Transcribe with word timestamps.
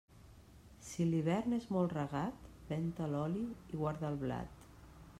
Si 0.87 1.05
l'hivern 1.09 1.53
és 1.59 1.69
molt 1.77 1.95
regat, 1.99 2.49
ven-te 2.73 3.13
l'oli 3.15 3.47
i 3.75 3.83
guarda 3.85 4.13
el 4.15 4.23
blat. 4.29 4.69